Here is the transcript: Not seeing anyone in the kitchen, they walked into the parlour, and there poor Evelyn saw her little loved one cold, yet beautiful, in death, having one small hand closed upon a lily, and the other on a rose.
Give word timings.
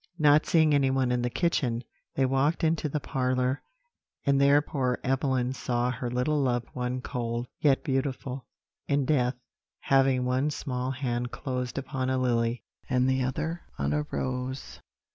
Not 0.17 0.47
seeing 0.47 0.73
anyone 0.73 1.11
in 1.11 1.21
the 1.21 1.29
kitchen, 1.29 1.83
they 2.15 2.25
walked 2.25 2.63
into 2.63 2.89
the 2.89 2.99
parlour, 2.99 3.61
and 4.25 4.41
there 4.41 4.59
poor 4.59 4.97
Evelyn 5.03 5.53
saw 5.53 5.91
her 5.91 6.09
little 6.09 6.41
loved 6.41 6.69
one 6.73 7.01
cold, 7.01 7.45
yet 7.59 7.83
beautiful, 7.83 8.47
in 8.87 9.05
death, 9.05 9.35
having 9.81 10.25
one 10.25 10.49
small 10.49 10.89
hand 10.89 11.29
closed 11.29 11.77
upon 11.77 12.09
a 12.09 12.17
lily, 12.17 12.63
and 12.89 13.07
the 13.07 13.21
other 13.21 13.61
on 13.77 13.93
a 13.93 14.07
rose. 14.09 14.81